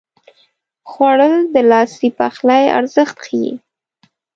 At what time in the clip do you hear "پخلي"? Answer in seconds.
2.17-2.63